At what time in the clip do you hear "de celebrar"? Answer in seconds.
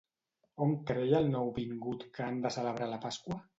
2.47-2.91